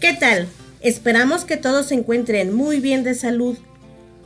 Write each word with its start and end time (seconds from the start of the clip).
¿Qué 0.00 0.12
tal? 0.12 0.48
Esperamos 0.80 1.44
que 1.44 1.56
todos 1.56 1.86
se 1.86 1.94
encuentren 1.94 2.52
muy 2.52 2.80
bien 2.80 3.04
de 3.04 3.14
salud. 3.14 3.56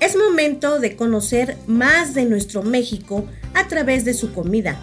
Es 0.00 0.16
momento 0.16 0.80
de 0.80 0.96
conocer 0.96 1.56
más 1.66 2.14
de 2.14 2.24
nuestro 2.24 2.62
México 2.62 3.26
a 3.54 3.68
través 3.68 4.04
de 4.04 4.14
su 4.14 4.32
comida. 4.32 4.80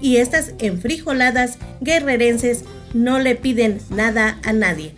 Y 0.00 0.16
estas 0.16 0.52
enfrijoladas 0.58 1.58
guerrerenses 1.80 2.64
no 2.94 3.20
le 3.20 3.36
piden 3.36 3.78
nada 3.90 4.38
a 4.42 4.52
nadie. 4.52 4.94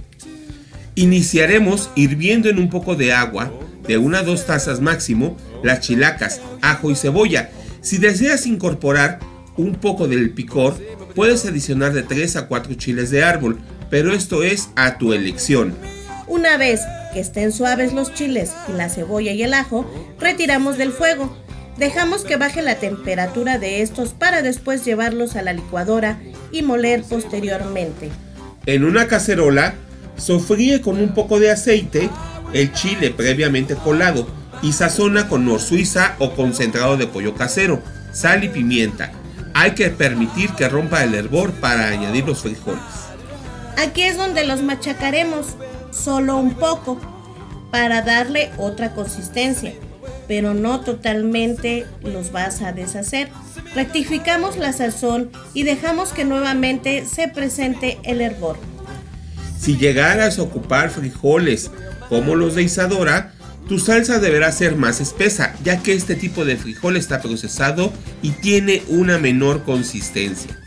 Iniciaremos 0.95 1.91
hirviendo 1.95 2.49
en 2.49 2.59
un 2.59 2.71
poco 2.71 2.97
de 2.97 3.13
agua, 3.13 3.53
de 3.87 3.99
una 3.99 4.21
a 4.21 4.23
dos 4.23 4.47
tazas 4.47 4.81
máximo, 4.81 5.37
las 5.63 5.81
chilacas, 5.81 6.41
ajo 6.63 6.91
y 6.91 6.97
cebolla. 6.97 7.51
Si 7.83 7.99
deseas 7.99 8.47
incorporar 8.47 9.19
un 9.57 9.75
poco 9.75 10.09
del 10.09 10.31
picor, 10.31 10.75
puedes 11.15 11.45
adicionar 11.45 11.93
de 11.93 12.03
3 12.03 12.37
a 12.37 12.49
4 12.49 12.75
chiles 12.75 13.11
de 13.11 13.23
árbol, 13.23 13.59
pero 13.95 14.13
esto 14.13 14.43
es 14.43 14.71
a 14.75 14.99
tu 14.99 15.13
elección. 15.13 15.73
Una 16.27 16.57
vez 16.57 16.81
que 17.13 17.21
estén 17.21 17.53
suaves 17.53 17.93
los 17.93 18.13
chiles 18.13 18.51
y 18.69 18.73
la 18.73 18.89
cebolla 18.89 19.31
y 19.31 19.45
el 19.45 19.55
ajo, 19.55 19.89
retiramos 20.19 20.77
del 20.79 20.91
fuego. 20.91 21.33
Dejamos 21.79 22.25
que 22.25 22.37
baje 22.37 22.61
la 22.61 22.75
temperatura 22.81 23.59
de 23.59 23.83
estos 23.83 24.09
para 24.09 24.43
después 24.43 24.85
llevarlos 24.85 25.37
a 25.37 25.43
la 25.43 25.53
licuadora 25.53 26.19
y 26.51 26.63
moler 26.63 27.05
posteriormente. 27.05 28.11
En 28.67 28.83
una 28.83 29.07
cacerola, 29.07 29.75
sofríe 30.17 30.81
con 30.81 30.99
un 30.99 31.15
poco 31.15 31.39
de 31.39 31.53
aceite 31.53 32.11
el 32.53 32.73
chile 32.73 33.13
previamente 33.13 33.77
colado 33.77 34.27
y 34.61 34.73
sazona 34.73 35.29
con 35.29 35.45
nor 35.45 35.61
suiza 35.61 36.17
o 36.19 36.35
concentrado 36.35 36.97
de 36.97 37.07
pollo 37.07 37.37
casero, 37.37 37.81
sal 38.13 38.43
y 38.43 38.49
pimienta. 38.49 39.13
Hay 39.55 39.77
que 39.77 39.91
permitir 39.91 40.51
que 40.55 40.69
rompa 40.69 41.05
el 41.05 41.15
hervor 41.15 41.53
para 41.53 41.87
añadir 41.87 42.25
los 42.25 42.43
frijoles. 42.43 43.05
Aquí 43.77 44.03
es 44.03 44.17
donde 44.17 44.45
los 44.45 44.63
machacaremos, 44.63 45.57
solo 45.91 46.37
un 46.37 46.55
poco, 46.55 47.01
para 47.71 48.03
darle 48.03 48.51
otra 48.57 48.95
consistencia, 48.95 49.75
pero 50.29 50.55
no 50.55 50.81
totalmente 50.81 51.87
los 52.03 52.31
vas 52.31 52.63
a 52.63 52.73
deshacer. 52.73 53.31
Rectificamos 53.75 54.57
la 54.57 54.73
sazón 54.73 55.31
y 55.55 55.65
dejamos 55.65 56.13
que 56.13 56.25
nuevamente 56.25 57.05
se 57.05 57.29
presente 57.29 57.99
el 58.05 58.21
hervor. 58.21 58.57
Si 59.59 59.77
llegaras 59.77 60.39
a 60.39 60.43
ocupar 60.43 60.91
frijoles 60.91 61.71
como 62.09 62.37
los 62.37 62.55
de 62.55 62.63
Isadora, 62.63 63.33
tu 63.69 63.79
salsa 63.79 64.19
deberá 64.19 64.53
ser 64.53 64.77
más 64.77 65.01
espesa, 65.01 65.55
ya 65.65 65.83
que 65.83 65.95
este 65.95 66.15
tipo 66.15 66.45
de 66.45 66.57
frijol 66.57 66.97
está 66.97 67.23
procesado 67.23 67.93
y 68.23 68.31
tiene 68.31 68.83
una 68.89 69.19
menor 69.19 69.65
consistencia. 69.65 70.61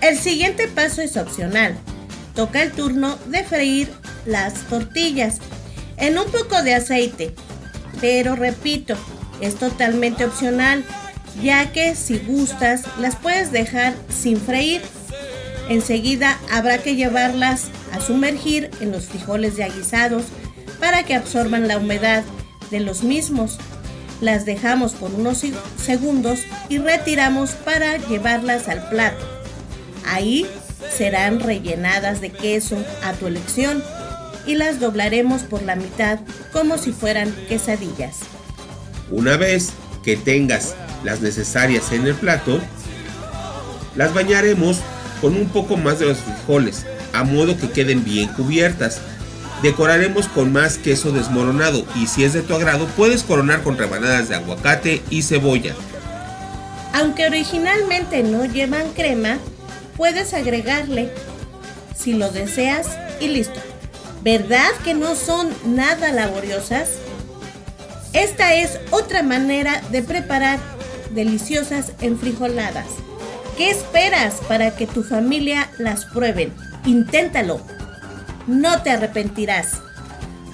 El 0.00 0.18
siguiente 0.18 0.66
paso 0.66 1.02
es 1.02 1.16
opcional. 1.16 1.76
Toca 2.40 2.62
el 2.62 2.72
turno 2.72 3.18
de 3.26 3.44
freír 3.44 3.90
las 4.24 4.54
tortillas 4.70 5.40
en 5.98 6.16
un 6.16 6.24
poco 6.24 6.62
de 6.62 6.72
aceite. 6.72 7.34
Pero 8.00 8.34
repito, 8.34 8.96
es 9.42 9.56
totalmente 9.56 10.24
opcional, 10.24 10.82
ya 11.42 11.70
que 11.70 11.94
si 11.94 12.16
gustas 12.16 12.84
las 12.98 13.16
puedes 13.16 13.52
dejar 13.52 13.92
sin 14.08 14.40
freír. 14.40 14.80
Enseguida 15.68 16.38
habrá 16.50 16.78
que 16.78 16.96
llevarlas 16.96 17.66
a 17.92 18.00
sumergir 18.00 18.70
en 18.80 18.90
los 18.90 19.04
frijoles 19.04 19.56
ya 19.56 19.68
guisados 19.68 20.24
para 20.80 21.02
que 21.02 21.14
absorban 21.14 21.68
la 21.68 21.76
humedad 21.76 22.24
de 22.70 22.80
los 22.80 23.02
mismos. 23.02 23.58
Las 24.22 24.46
dejamos 24.46 24.92
por 24.92 25.12
unos 25.12 25.44
segundos 25.76 26.40
y 26.70 26.78
retiramos 26.78 27.50
para 27.50 27.98
llevarlas 27.98 28.66
al 28.68 28.88
plato. 28.88 29.28
Ahí 30.06 30.46
serán 30.96 31.40
rellenadas 31.40 32.20
de 32.20 32.30
queso 32.30 32.82
a 33.02 33.12
tu 33.12 33.26
elección 33.26 33.82
y 34.46 34.54
las 34.54 34.80
doblaremos 34.80 35.42
por 35.42 35.62
la 35.62 35.76
mitad 35.76 36.18
como 36.52 36.78
si 36.78 36.92
fueran 36.92 37.32
quesadillas. 37.48 38.20
Una 39.10 39.36
vez 39.36 39.70
que 40.02 40.16
tengas 40.16 40.74
las 41.04 41.20
necesarias 41.20 41.92
en 41.92 42.06
el 42.06 42.14
plato, 42.14 42.60
las 43.96 44.14
bañaremos 44.14 44.80
con 45.20 45.36
un 45.36 45.48
poco 45.48 45.76
más 45.76 45.98
de 45.98 46.06
los 46.06 46.18
frijoles, 46.18 46.86
a 47.12 47.24
modo 47.24 47.56
que 47.56 47.70
queden 47.70 48.04
bien 48.04 48.28
cubiertas. 48.28 49.00
Decoraremos 49.62 50.26
con 50.28 50.52
más 50.52 50.78
queso 50.78 51.12
desmoronado 51.12 51.84
y 51.94 52.06
si 52.06 52.24
es 52.24 52.32
de 52.32 52.42
tu 52.42 52.54
agrado 52.54 52.86
puedes 52.96 53.22
coronar 53.22 53.62
con 53.62 53.76
rebanadas 53.76 54.28
de 54.28 54.36
aguacate 54.36 55.02
y 55.10 55.22
cebolla. 55.22 55.74
Aunque 56.94 57.26
originalmente 57.26 58.22
no 58.22 58.44
llevan 58.46 58.90
crema, 58.94 59.38
puedes 60.00 60.32
agregarle 60.32 61.10
si 61.94 62.14
lo 62.14 62.30
deseas 62.30 62.86
y 63.20 63.28
listo. 63.28 63.60
¿Verdad 64.22 64.70
que 64.82 64.94
no 64.94 65.14
son 65.14 65.50
nada 65.66 66.10
laboriosas? 66.10 66.88
Esta 68.14 68.54
es 68.54 68.80
otra 68.92 69.22
manera 69.22 69.82
de 69.90 70.00
preparar 70.00 70.58
deliciosas 71.10 71.92
enfrijoladas. 72.00 72.86
¿Qué 73.58 73.68
esperas 73.68 74.36
para 74.48 74.74
que 74.74 74.86
tu 74.86 75.02
familia 75.02 75.70
las 75.76 76.06
prueben? 76.06 76.54
Inténtalo. 76.86 77.60
No 78.46 78.80
te 78.80 78.88
arrepentirás. 78.88 79.82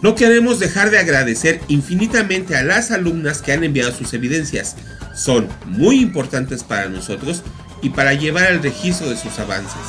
No 0.03 0.17
queremos 0.17 0.59
dejar 0.59 0.91
de 0.91 0.99
agradecer 0.99 1.61
infinitamente 1.69 2.57
a 2.57 2.65
las 2.65 2.91
alumnas 2.91 3.43
que 3.43 3.53
han 3.53 3.63
enviado 3.63 3.93
sus 3.93 4.13
evidencias. 4.13 4.75
Son 5.17 5.49
muy 5.65 6.01
importantes 6.01 6.63
para 6.63 6.89
nosotros 6.89 7.43
y 7.83 7.91
para 7.91 8.13
llevar 8.13 8.53
el 8.53 8.63
registro 8.63 9.09
de 9.09 9.17
sus 9.17 9.39
avances. 9.39 9.81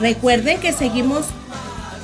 Recuerden 0.00 0.58
que 0.60 0.72
seguimos 0.72 1.26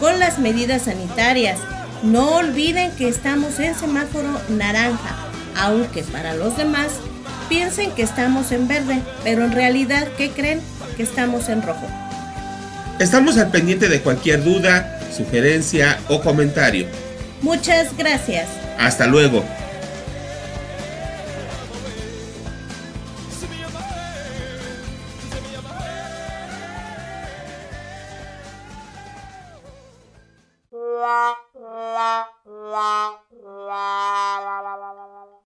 con 0.00 0.18
las 0.18 0.38
medidas 0.38 0.82
sanitarias. 0.82 1.58
No 2.02 2.36
olviden 2.36 2.92
que 2.92 3.08
estamos 3.08 3.58
en 3.58 3.74
semáforo 3.74 4.40
naranja, 4.48 5.16
aunque 5.56 6.02
para 6.02 6.34
los 6.34 6.56
demás 6.56 6.88
piensen 7.48 7.90
que 7.92 8.02
estamos 8.02 8.52
en 8.52 8.68
verde, 8.68 9.00
pero 9.22 9.44
en 9.44 9.52
realidad, 9.52 10.06
¿qué 10.16 10.30
creen? 10.30 10.60
Que 10.96 11.02
estamos 11.02 11.48
en 11.48 11.62
rojo. 11.62 11.86
Estamos 12.98 13.36
al 13.38 13.50
pendiente 13.50 13.88
de 13.88 14.00
cualquier 14.00 14.44
duda, 14.44 15.00
sugerencia 15.16 15.98
o 16.08 16.20
comentario. 16.20 16.86
Muchas 17.42 17.96
gracias. 17.96 18.48
Hasta 18.78 19.06
luego. 19.06 19.44